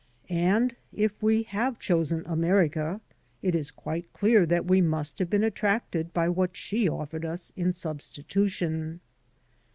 And 0.29 0.75
if 0.91 1.21
we 1.21 1.43
have 1.43 1.77
chosen 1.77 2.23
America, 2.25 3.01
it 3.43 3.53
is 3.53 3.69
quite 3.69 4.09
dear 4.19 4.47
that 4.47 4.65
we 4.65 4.81
must 4.81 5.19
have 5.19 5.29
been 5.29 5.43
attracted 5.43 6.11
by 6.11 6.27
what 6.27 6.57
she 6.57 6.89
offered 6.89 7.23
us 7.23 7.53
in 7.55 7.71
substitution. 7.71 8.99